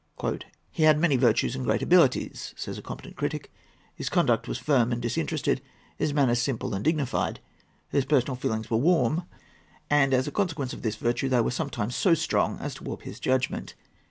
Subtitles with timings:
[0.71, 3.53] "He had many virtues and great abilities," says a competent critic.
[3.93, 5.61] "His conduct was firm and disinterested,
[5.95, 7.39] his manners simple and dignified.
[7.89, 9.25] His personal feelings were warm,
[9.91, 13.03] and, as a consequence of this virtue, they were sometimes so strong as to warp
[13.03, 13.75] his judgment.